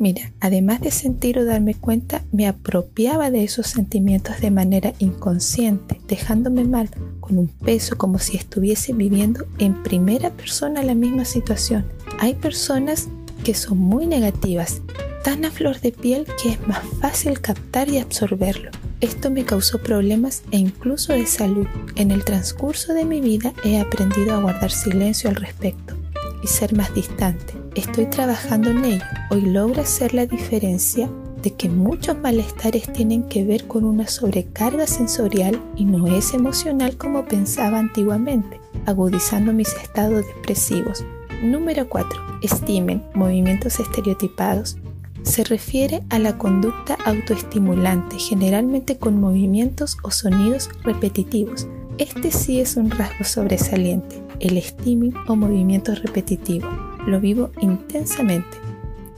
Mira, 0.00 0.32
además 0.40 0.80
de 0.80 0.90
sentir 0.90 1.38
o 1.38 1.44
darme 1.44 1.74
cuenta, 1.74 2.24
me 2.32 2.48
apropiaba 2.48 3.30
de 3.30 3.44
esos 3.44 3.66
sentimientos 3.66 4.40
de 4.40 4.50
manera 4.50 4.94
inconsciente, 4.98 6.00
dejándome 6.08 6.64
mal, 6.64 6.88
con 7.20 7.36
un 7.36 7.48
peso 7.48 7.98
como 7.98 8.18
si 8.18 8.38
estuviese 8.38 8.94
viviendo 8.94 9.44
en 9.58 9.82
primera 9.82 10.30
persona 10.30 10.82
la 10.82 10.94
misma 10.94 11.26
situación. 11.26 11.84
Hay 12.18 12.32
personas 12.32 13.08
que 13.44 13.52
son 13.52 13.76
muy 13.76 14.06
negativas 14.06 14.80
tan 15.22 15.44
a 15.44 15.50
flor 15.50 15.78
de 15.82 15.92
piel 15.92 16.26
que 16.42 16.52
es 16.52 16.66
más 16.66 16.80
fácil 17.02 17.38
captar 17.42 17.90
y 17.90 17.98
absorberlo. 17.98 18.70
Esto 19.02 19.30
me 19.30 19.44
causó 19.44 19.82
problemas 19.82 20.44
e 20.50 20.56
incluso 20.56 21.12
de 21.12 21.26
salud. 21.26 21.66
En 21.96 22.10
el 22.10 22.24
transcurso 22.24 22.94
de 22.94 23.04
mi 23.04 23.20
vida 23.20 23.52
he 23.64 23.78
aprendido 23.78 24.34
a 24.34 24.40
guardar 24.40 24.70
silencio 24.70 25.28
al 25.28 25.36
respecto 25.36 25.94
y 26.42 26.46
ser 26.46 26.74
más 26.74 26.94
distante. 26.94 27.59
Estoy 27.76 28.06
trabajando 28.06 28.70
en 28.70 28.84
ello. 28.84 29.04
Hoy 29.30 29.42
logro 29.42 29.82
hacer 29.82 30.12
la 30.12 30.26
diferencia 30.26 31.08
de 31.40 31.52
que 31.52 31.68
muchos 31.68 32.18
malestares 32.18 32.92
tienen 32.92 33.22
que 33.22 33.44
ver 33.44 33.68
con 33.68 33.84
una 33.84 34.08
sobrecarga 34.08 34.88
sensorial 34.88 35.60
y 35.76 35.84
no 35.84 36.08
es 36.08 36.34
emocional 36.34 36.96
como 36.96 37.24
pensaba 37.26 37.78
antiguamente, 37.78 38.60
agudizando 38.86 39.52
mis 39.52 39.72
estados 39.76 40.26
depresivos. 40.26 41.04
Número 41.44 41.88
4. 41.88 42.40
Estimen 42.42 43.04
movimientos 43.14 43.78
estereotipados 43.78 44.76
se 45.22 45.44
refiere 45.44 46.02
a 46.10 46.18
la 46.18 46.38
conducta 46.38 46.98
autoestimulante, 47.04 48.18
generalmente 48.18 48.98
con 48.98 49.20
movimientos 49.20 49.96
o 50.02 50.10
sonidos 50.10 50.70
repetitivos. 50.82 51.68
Este 51.98 52.32
sí 52.32 52.60
es 52.60 52.76
un 52.76 52.90
rasgo 52.90 53.24
sobresaliente, 53.24 54.20
el 54.40 54.60
steaming 54.60 55.14
o 55.28 55.36
movimiento 55.36 55.94
repetitivo. 55.94 56.89
Lo 57.06 57.20
vivo 57.20 57.50
intensamente. 57.60 58.58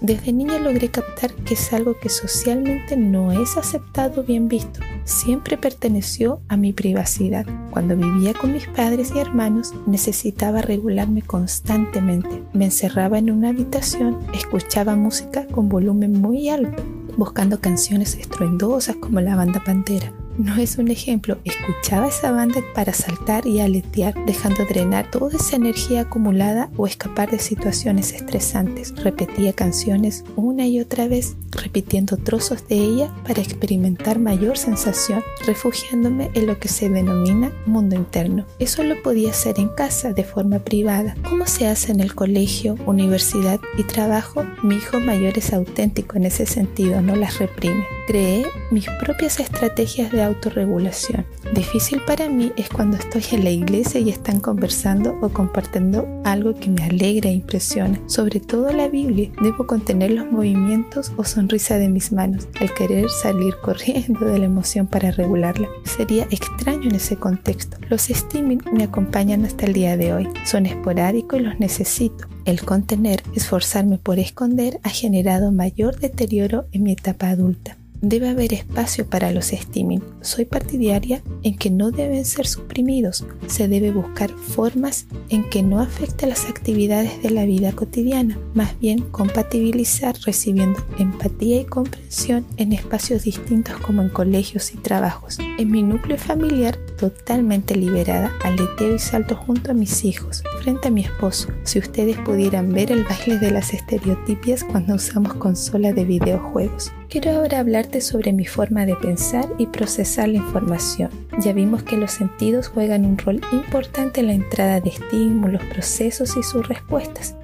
Desde 0.03 0.33
niña 0.33 0.59
logré 0.59 0.89
captar 0.89 1.33
que 1.33 1.55
es 1.55 1.73
algo 1.73 1.97
que 1.97 2.09
socialmente 2.09 2.97
no 2.97 3.31
es 3.31 3.57
aceptado 3.57 4.25
bien 4.25 4.49
visto. 4.49 4.81
Siempre 5.05 5.57
perteneció 5.57 6.41
a 6.49 6.57
mi 6.57 6.73
privacidad. 6.73 7.47
Cuando 7.71 7.97
vivía 7.97 8.35
con 8.35 8.53
mis 8.53 8.67
padres 8.67 9.13
y 9.15 9.21
hermanos 9.21 9.73
necesitaba 9.87 10.61
regularme 10.61 11.23
constantemente. 11.23 12.43
Me 12.53 12.65
encerraba 12.65 13.19
en 13.19 13.31
una 13.31 13.51
habitación, 13.51 14.19
escuchaba 14.35 14.97
música 14.97 15.47
con 15.47 15.69
volumen 15.69 16.21
muy 16.21 16.49
alto, 16.49 16.83
buscando 17.17 17.61
canciones 17.61 18.17
estruendosas 18.17 18.97
como 18.97 19.21
la 19.21 19.37
banda 19.37 19.63
Pantera 19.65 20.13
no 20.39 20.57
es 20.57 20.79
un 20.79 20.89
ejemplo. 20.89 21.39
Escuchaba 21.45 22.09
esa 22.09 22.33
banda 22.33 22.61
para 22.75 22.93
saltar 22.93 23.47
y 23.47 23.61
aletear, 23.61 24.15
dejando 24.27 24.65
drenar 24.65 25.11
toda 25.11 25.37
esa 25.37 25.57
energía 25.57 26.03
acumulada 26.03 26.71
o 26.77 26.87
escapar 26.87 27.31
de 27.31 27.39
situaciones 27.39 28.13
estresantes. 28.13 28.95
Repetía 29.03 29.53
canciones 29.53 30.25
una 30.37 30.67
y 30.67 30.81
otra 30.81 31.09
vez, 31.09 31.37
repitiendo 31.53 32.17
trozos 32.17 32.67
de 32.69 32.77
ella 32.77 33.15
para 33.27 33.43
experimentar 33.43 34.19
mayor 34.19 34.59
sensación, 34.59 35.23
refugiándome 35.47 36.31
en 36.35 36.47
lo 36.47 36.59
que 36.59 36.69
se 36.69 36.89
denomina 36.89 37.53
mundo 37.67 37.97
interno. 37.97 38.47
Eso 38.59 38.83
lo 38.83 39.01
podía 39.03 39.31
hacer 39.31 39.59
en 39.59 39.69
casa, 39.69 40.13
de 40.13 40.25
forma 40.25 40.59
privada. 40.59 41.15
¿Cómo 41.29 41.47
se 41.47 41.67
hace 41.67 41.93
en 41.93 42.01
el 42.01 42.15
colegio, 42.15 42.77
universidad 42.87 43.61
y 43.77 43.85
trabajo? 43.85 44.45
Mi 44.63 44.77
hijo 44.77 45.01
mayor 45.01 45.37
es 45.39 45.53
auténtico 45.53 46.17
en 46.17 46.27
ese 46.27 46.47
sentido, 46.47 47.01
no 47.01 47.17
las 47.17 47.39
reprime. 47.39 47.85
Creé 48.07 48.45
mis 48.71 48.87
propias 49.01 49.39
estrategias 49.41 50.11
de 50.13 50.23
autorregulación. 50.23 51.25
Difícil 51.55 52.01
para 52.07 52.29
mí 52.29 52.53
es 52.57 52.69
cuando 52.69 52.97
estoy 52.97 53.23
en 53.33 53.45
la 53.45 53.51
iglesia 53.51 54.01
y 54.01 54.11
están 54.11 54.41
conversando 54.41 55.19
o 55.21 55.29
compartiendo 55.29 56.07
algo 56.25 56.55
que 56.55 56.71
me 56.71 56.85
alegra 56.85 57.31
e 57.31 57.35
impresiona. 57.35 58.01
Sobre 58.07 58.41
todo 58.41 58.73
la 58.73 58.89
Biblia. 58.89 59.31
Debo 59.43 59.67
contener 59.67 60.13
los 60.13 60.31
movimientos 60.31 61.13
o 61.17 61.25
sonrisa 61.43 61.77
de 61.77 61.89
mis 61.89 62.13
manos 62.13 62.47
al 62.61 62.73
querer 62.73 63.11
salir 63.11 63.57
corriendo 63.61 64.27
de 64.27 64.39
la 64.39 64.45
emoción 64.45 64.87
para 64.87 65.11
regularla. 65.11 65.69
Sería 65.85 66.29
extraño 66.31 66.89
en 66.89 66.95
ese 66.95 67.17
contexto. 67.17 67.79
Los 67.91 68.03
steaming 68.03 68.63
me 68.73 68.85
acompañan 68.85 69.45
hasta 69.45 69.67
el 69.67 69.73
día 69.73 69.97
de 69.97 70.13
hoy. 70.13 70.29
Son 70.45 70.67
esporádicos 70.67 71.41
y 71.41 71.43
los 71.43 71.59
necesito. 71.59 72.29
El 72.45 72.65
contener, 72.65 73.25
esforzarme 73.35 73.99
por 73.99 74.21
esconder, 74.21 74.79
ha 74.85 74.89
generado 74.89 75.51
mayor 75.51 75.99
deterioro 75.99 76.67
en 76.71 76.85
mi 76.85 76.93
etapa 76.93 77.31
adulta 77.31 77.77
debe 78.03 78.29
haber 78.29 78.53
espacio 78.53 79.07
para 79.07 79.31
los 79.31 79.47
steaming. 79.47 80.03
Soy 80.21 80.45
partidaria 80.45 81.23
en 81.45 81.57
que 81.57 81.71
no 81.71 81.93
deben 81.93 82.25
ser 82.25 82.47
suprimidos. 82.47 83.25
Se 83.47 83.69
debe 83.69 83.93
buscar 83.93 84.31
formas 84.31 85.07
en 85.29 85.49
que 85.49 85.63
no 85.63 85.81
afecte 85.81 86.27
las 86.27 86.47
actividades 86.47 87.23
de 87.23 87.31
la 87.31 87.45
vida 87.45 87.73
cotidiana, 87.73 88.39
más 88.55 88.79
bien 88.81 88.99
compatibilizar 88.99 90.17
recibiendo 90.27 90.85
empatía 90.99 91.61
y 91.61 91.65
comprensión 91.65 92.45
en 92.57 92.73
espacios 92.73 93.23
distintos 93.23 93.77
como 93.79 94.03
en 94.03 94.09
colegios 94.09 94.75
y 94.75 94.79
trabajos. 94.79 95.39
En 95.59 95.71
mi 95.71 95.85
núcleo 95.85 96.19
familiar, 96.19 96.77
totalmente 96.99 97.77
liberada, 97.77 98.33
aleteo 98.43 98.97
y 98.97 98.99
salto 98.99 99.37
junto 99.37 99.71
a 99.71 99.75
mis 99.75 100.05
hijos, 100.05 100.43
frente 100.61 100.89
a 100.89 100.91
mi 100.91 101.03
esposo. 101.03 101.49
Si 101.63 101.79
ustedes 101.79 102.19
pudieran 102.19 102.73
ver 102.73 102.91
el 102.91 103.05
baile 103.05 103.39
de 103.39 103.53
las 103.53 103.73
estereotipias 103.73 104.65
cuando 104.65 104.97
usamos 104.97 105.35
consola 105.35 105.93
de 105.93 106.05
videojuegos. 106.05 106.93
Quiero 107.13 107.33
ahora 107.33 107.59
hablarte 107.59 108.01
sobre 108.01 108.33
mi 108.33 108.47
forma 108.47 108.87
de 108.87 108.97
pensar 108.97 109.47
y 109.59 109.67
procesar 109.67 110.31
la 110.31 110.39
información. 110.39 111.11
Ya 111.41 111.53
vimos 111.53 111.83
que 111.83 111.99
los 111.99 112.11
sentidos 112.11 112.69
juegan 112.69 113.05
un 113.05 113.19
rol 113.19 113.43
importante 113.53 114.21
en 114.21 114.29
la 114.29 114.33
entrada 114.33 114.81
de 114.81 114.89
estímulos, 114.89 115.63
procesos 115.65 116.35
y 116.39 116.43
sus 116.43 116.67
respuestas. 116.67 117.37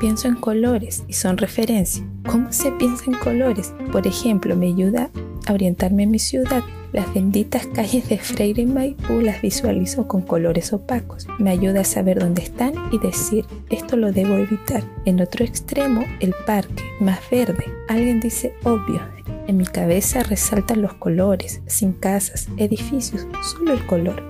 Pienso 0.00 0.28
en 0.28 0.36
colores 0.36 1.04
y 1.08 1.12
son 1.12 1.36
referencia. 1.36 2.02
¿Cómo 2.24 2.50
se 2.54 2.72
piensa 2.72 3.04
en 3.08 3.18
colores? 3.18 3.74
Por 3.92 4.06
ejemplo, 4.06 4.56
me 4.56 4.68
ayuda 4.68 5.10
a 5.46 5.52
orientarme 5.52 6.04
en 6.04 6.12
mi 6.12 6.18
ciudad. 6.18 6.62
Las 6.92 7.12
benditas 7.12 7.66
calles 7.66 8.08
de 8.08 8.18
Freire 8.18 8.62
y 8.62 8.66
Maipú 8.66 9.20
las 9.20 9.42
visualizo 9.42 10.06
con 10.06 10.22
colores 10.22 10.72
opacos. 10.72 11.26
Me 11.38 11.50
ayuda 11.50 11.80
a 11.80 11.84
saber 11.84 12.20
dónde 12.20 12.42
están 12.42 12.74
y 12.92 12.98
decir, 12.98 13.44
esto 13.70 13.96
lo 13.96 14.12
debo 14.12 14.34
evitar. 14.34 14.84
En 15.04 15.20
otro 15.20 15.44
extremo, 15.44 16.04
el 16.20 16.34
parque, 16.46 16.84
más 17.00 17.20
verde. 17.30 17.64
Alguien 17.88 18.20
dice, 18.20 18.54
obvio. 18.64 19.00
En 19.46 19.56
mi 19.56 19.66
cabeza 19.66 20.22
resaltan 20.22 20.82
los 20.82 20.94
colores, 20.94 21.60
sin 21.66 21.92
casas, 21.92 22.48
edificios, 22.56 23.26
solo 23.42 23.72
el 23.72 23.86
color. 23.86 24.22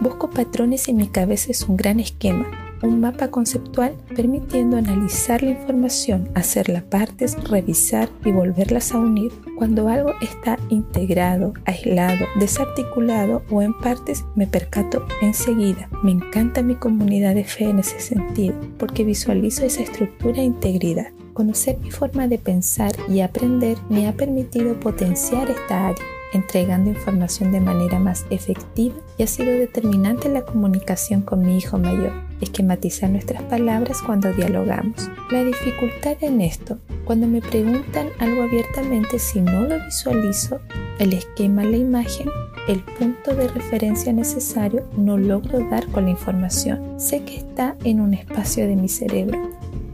Busco 0.00 0.30
patrones 0.30 0.88
y 0.88 0.94
mi 0.94 1.08
cabeza 1.08 1.50
es 1.50 1.62
un 1.62 1.76
gran 1.76 2.00
esquema 2.00 2.63
un 2.84 3.00
mapa 3.00 3.28
conceptual 3.28 3.94
permitiendo 4.14 4.76
analizar 4.76 5.42
la 5.42 5.50
información, 5.50 6.28
hacerla 6.34 6.82
partes, 6.88 7.36
revisar 7.48 8.08
y 8.24 8.32
volverlas 8.32 8.92
a 8.92 8.98
unir. 8.98 9.32
Cuando 9.56 9.88
algo 9.88 10.12
está 10.20 10.58
integrado, 10.68 11.54
aislado, 11.64 12.26
desarticulado 12.38 13.42
o 13.50 13.62
en 13.62 13.72
partes, 13.78 14.24
me 14.34 14.46
percato 14.46 15.06
enseguida. 15.22 15.88
Me 16.02 16.12
encanta 16.12 16.62
mi 16.62 16.74
comunidad 16.74 17.34
de 17.34 17.44
fe 17.44 17.64
en 17.64 17.78
ese 17.78 18.00
sentido, 18.00 18.54
porque 18.78 19.04
visualizo 19.04 19.64
esa 19.64 19.82
estructura 19.82 20.40
e 20.40 20.44
integridad. 20.44 21.08
Conocer 21.32 21.78
mi 21.78 21.90
forma 21.90 22.28
de 22.28 22.38
pensar 22.38 22.92
y 23.08 23.20
aprender 23.20 23.76
me 23.88 24.06
ha 24.06 24.12
permitido 24.12 24.78
potenciar 24.78 25.50
esta 25.50 25.88
área 25.88 26.04
entregando 26.34 26.90
información 26.90 27.52
de 27.52 27.60
manera 27.60 27.98
más 27.98 28.26
efectiva 28.30 28.94
y 29.16 29.22
ha 29.22 29.26
sido 29.26 29.52
determinante 29.52 30.28
la 30.28 30.42
comunicación 30.42 31.22
con 31.22 31.46
mi 31.46 31.56
hijo 31.56 31.78
mayor, 31.78 32.12
esquematizar 32.44 33.10
nuestras 33.10 33.42
palabras 33.42 34.00
cuando 34.02 34.32
dialogamos. 34.32 35.10
La 35.30 35.42
dificultad 35.42 36.16
en 36.20 36.40
esto, 36.40 36.78
cuando 37.04 37.26
me 37.26 37.40
preguntan 37.40 38.08
algo 38.18 38.42
abiertamente, 38.42 39.18
si 39.18 39.40
no 39.40 39.62
lo 39.62 39.84
visualizo, 39.84 40.60
el 40.98 41.12
esquema, 41.12 41.64
la 41.64 41.76
imagen, 41.76 42.28
el 42.68 42.80
punto 42.80 43.34
de 43.34 43.48
referencia 43.48 44.12
necesario, 44.12 44.88
no 44.96 45.18
logro 45.18 45.60
dar 45.68 45.86
con 45.88 46.04
la 46.04 46.10
información. 46.10 47.00
Sé 47.00 47.24
que 47.24 47.36
está 47.36 47.76
en 47.84 48.00
un 48.00 48.14
espacio 48.14 48.66
de 48.66 48.76
mi 48.76 48.88
cerebro. 48.88 49.38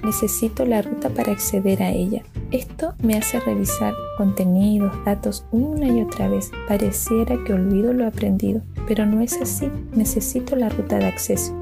Necesito 0.05 0.65
la 0.65 0.83
ruta 0.83 1.11
para 1.11 1.33
acceder 1.33 1.83
a 1.83 1.91
ella 1.91 2.23
esto 2.51 2.95
me 3.01 3.17
hace 3.17 3.39
revisar 3.39 3.95
contenidos, 4.17 4.93
datos 5.05 5.45
una 5.53 5.87
y 5.87 6.03
otra 6.03 6.29
vez. 6.29 6.51
Pareciera 6.67 7.37
que 7.45 7.53
olvido 7.53 7.93
lo 7.93 8.07
aprendido, 8.07 8.61
pero 8.89 9.07
no 9.07 9.21
es 9.21 9.41
así. 9.41 9.71
Necesito 9.95 10.57
la 10.57 10.69
ruta 10.69 10.99
de 10.99 11.07
acceso. 11.07 11.55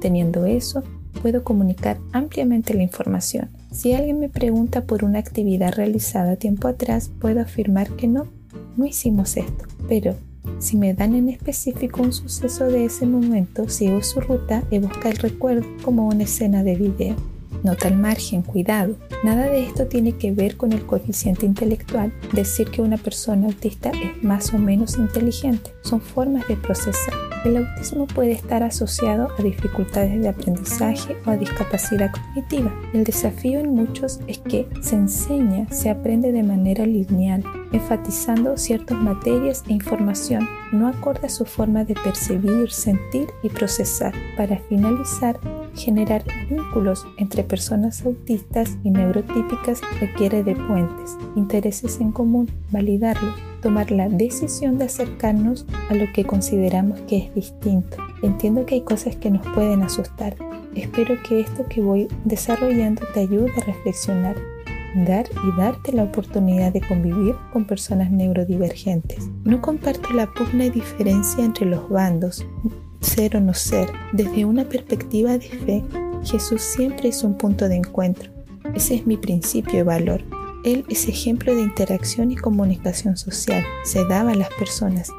Teniendo 0.00 0.46
eso, 0.46 0.82
puedo 1.22 1.42
comunicar 1.44 1.98
ampliamente 2.12 2.74
la 2.74 2.82
información. 2.82 3.48
Si 3.72 3.92
alguien 3.92 4.20
me 4.20 4.28
pregunta 4.28 4.84
por 4.84 5.04
una 5.04 5.18
actividad 5.18 5.74
realizada 5.74 6.36
tiempo 6.36 6.68
atrás, 6.68 7.10
puedo 7.20 7.40
afirmar 7.40 7.90
que 7.90 8.06
no, 8.06 8.26
no 8.76 8.86
hicimos 8.86 9.36
esto. 9.36 9.66
Pero 9.88 10.14
si 10.58 10.76
me 10.76 10.94
dan 10.94 11.14
en 11.14 11.28
específico 11.28 12.02
un 12.02 12.12
suceso 12.12 12.66
de 12.66 12.84
ese 12.84 13.06
momento, 13.06 13.68
sigo 13.68 14.02
su 14.02 14.20
ruta 14.20 14.62
y 14.70 14.78
busco 14.78 15.08
el 15.08 15.16
recuerdo 15.16 15.66
como 15.82 16.08
una 16.08 16.24
escena 16.24 16.62
de 16.62 16.76
video. 16.76 17.16
Nota 17.62 17.88
al 17.88 17.98
margen, 17.98 18.42
cuidado. 18.42 18.96
Nada 19.24 19.46
de 19.46 19.64
esto 19.64 19.86
tiene 19.86 20.12
que 20.12 20.32
ver 20.32 20.56
con 20.56 20.72
el 20.72 20.86
coeficiente 20.86 21.44
intelectual. 21.44 22.12
Decir 22.32 22.70
que 22.70 22.82
una 22.82 22.96
persona 22.96 23.46
autista 23.46 23.90
es 23.90 24.22
más 24.22 24.54
o 24.54 24.58
menos 24.58 24.96
inteligente. 24.96 25.72
Son 25.82 26.00
formas 26.00 26.46
de 26.46 26.56
procesar. 26.56 27.27
El 27.44 27.56
autismo 27.56 28.06
puede 28.06 28.32
estar 28.32 28.62
asociado 28.62 29.28
a 29.38 29.42
dificultades 29.42 30.20
de 30.20 30.28
aprendizaje 30.28 31.16
o 31.24 31.30
a 31.30 31.36
discapacidad 31.36 32.10
cognitiva. 32.10 32.74
El 32.92 33.04
desafío 33.04 33.60
en 33.60 33.74
muchos 33.74 34.20
es 34.26 34.38
que 34.38 34.68
se 34.82 34.96
enseña, 34.96 35.66
se 35.70 35.90
aprende 35.90 36.32
de 36.32 36.42
manera 36.42 36.84
lineal, 36.84 37.44
enfatizando 37.72 38.56
ciertas 38.56 38.98
materias 38.98 39.62
e 39.68 39.74
información 39.74 40.48
no 40.72 40.88
acorde 40.88 41.26
a 41.26 41.30
su 41.30 41.44
forma 41.44 41.84
de 41.84 41.94
percibir, 41.94 42.70
sentir 42.70 43.28
y 43.42 43.48
procesar. 43.48 44.14
Para 44.36 44.58
finalizar, 44.68 45.38
generar 45.78 46.24
vínculos 46.50 47.06
entre 47.16 47.42
personas 47.42 48.04
autistas 48.04 48.76
y 48.84 48.90
neurotípicas 48.90 49.80
requiere 50.00 50.42
de 50.42 50.54
puentes, 50.54 51.16
intereses 51.36 52.00
en 52.00 52.12
común, 52.12 52.50
validarlos, 52.70 53.34
tomar 53.62 53.90
la 53.90 54.08
decisión 54.08 54.78
de 54.78 54.84
acercarnos 54.84 55.66
a 55.88 55.94
lo 55.94 56.12
que 56.12 56.24
consideramos 56.24 57.00
que 57.02 57.18
es 57.18 57.34
distinto. 57.34 57.96
Entiendo 58.22 58.66
que 58.66 58.76
hay 58.76 58.82
cosas 58.82 59.16
que 59.16 59.30
nos 59.30 59.46
pueden 59.48 59.82
asustar. 59.82 60.36
Espero 60.74 61.16
que 61.22 61.40
esto 61.40 61.64
que 61.68 61.80
voy 61.80 62.08
desarrollando 62.24 63.02
te 63.14 63.20
ayude 63.20 63.50
a 63.56 63.64
reflexionar, 63.64 64.36
dar 65.06 65.26
y 65.44 65.60
darte 65.60 65.92
la 65.92 66.04
oportunidad 66.04 66.72
de 66.72 66.80
convivir 66.80 67.34
con 67.52 67.64
personas 67.64 68.10
neurodivergentes. 68.10 69.28
No 69.44 69.60
comparto 69.60 70.12
la 70.12 70.26
pugna 70.26 70.66
y 70.66 70.70
diferencia 70.70 71.44
entre 71.44 71.66
los 71.66 71.88
bandos, 71.88 72.46
ser 73.00 73.36
o 73.36 73.40
no 73.40 73.54
ser. 73.54 73.88
Desde 74.12 74.44
una 74.44 74.64
perspectiva 74.64 75.38
de 75.38 75.48
fe, 75.48 75.84
Jesús 76.24 76.62
siempre 76.62 77.08
es 77.08 77.22
un 77.22 77.34
punto 77.34 77.68
de 77.68 77.76
encuentro. 77.76 78.30
Ese 78.74 78.96
es 78.96 79.06
mi 79.06 79.16
principio 79.16 79.80
y 79.80 79.82
valor. 79.82 80.22
Él 80.64 80.84
es 80.88 81.08
ejemplo 81.08 81.54
de 81.54 81.62
interacción 81.62 82.30
y 82.30 82.36
comunicación 82.36 83.16
social. 83.16 83.64
Se 83.84 84.04
daba 84.04 84.32
a 84.32 84.36
las 84.36 84.50
personas. 84.58 85.10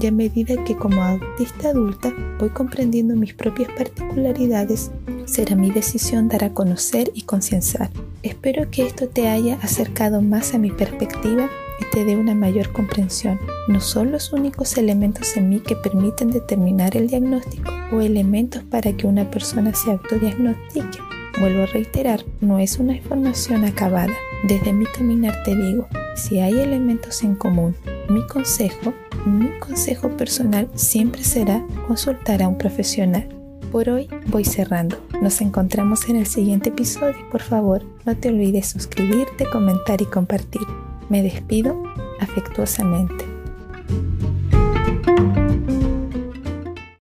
Y 0.00 0.06
a 0.06 0.12
medida 0.12 0.62
que 0.64 0.76
como 0.76 1.02
autista 1.02 1.70
adulta 1.70 2.12
voy 2.38 2.50
comprendiendo 2.50 3.16
mis 3.16 3.34
propias 3.34 3.70
particularidades, 3.72 4.90
será 5.24 5.56
mi 5.56 5.70
decisión 5.70 6.28
dar 6.28 6.44
a 6.44 6.54
conocer 6.54 7.10
y 7.14 7.22
concienciar. 7.22 7.90
Espero 8.22 8.70
que 8.70 8.86
esto 8.86 9.08
te 9.08 9.28
haya 9.28 9.58
acercado 9.62 10.22
más 10.22 10.54
a 10.54 10.58
mi 10.58 10.70
perspectiva 10.70 11.48
y 11.80 11.84
te 11.90 12.04
dé 12.04 12.16
una 12.16 12.34
mayor 12.34 12.72
comprensión. 12.72 13.38
No 13.68 13.82
son 13.82 14.12
los 14.12 14.32
únicos 14.32 14.78
elementos 14.78 15.36
en 15.36 15.50
mí 15.50 15.60
que 15.60 15.76
permiten 15.76 16.30
determinar 16.30 16.96
el 16.96 17.06
diagnóstico 17.06 17.70
o 17.92 18.00
elementos 18.00 18.62
para 18.62 18.94
que 18.94 19.06
una 19.06 19.30
persona 19.30 19.74
se 19.74 19.90
autodiagnostique. 19.90 20.98
Vuelvo 21.38 21.64
a 21.64 21.66
reiterar, 21.66 22.24
no 22.40 22.58
es 22.58 22.78
una 22.78 22.96
información 22.96 23.66
acabada. 23.66 24.14
Desde 24.44 24.72
mi 24.72 24.86
caminar 24.86 25.42
te 25.44 25.54
digo, 25.54 25.86
si 26.16 26.40
hay 26.40 26.58
elementos 26.58 27.22
en 27.22 27.34
común, 27.34 27.76
mi 28.08 28.26
consejo, 28.26 28.94
mi 29.26 29.50
consejo 29.58 30.16
personal 30.16 30.70
siempre 30.74 31.22
será 31.22 31.62
consultar 31.86 32.42
a 32.42 32.48
un 32.48 32.56
profesional. 32.56 33.28
Por 33.70 33.90
hoy 33.90 34.08
voy 34.28 34.46
cerrando. 34.46 34.96
Nos 35.20 35.42
encontramos 35.42 36.08
en 36.08 36.16
el 36.16 36.26
siguiente 36.26 36.70
episodio. 36.70 37.28
Por 37.30 37.42
favor, 37.42 37.84
no 38.06 38.16
te 38.16 38.30
olvides 38.30 38.66
suscribirte, 38.68 39.44
comentar 39.44 40.00
y 40.00 40.06
compartir. 40.06 40.62
Me 41.10 41.22
despido 41.22 41.82
afectuosamente. 42.18 43.37